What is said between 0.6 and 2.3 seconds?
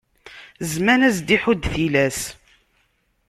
Zzman ad s-d-iḥudd tilas.